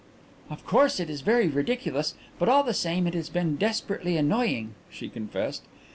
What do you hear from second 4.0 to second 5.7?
annoying," she confessed.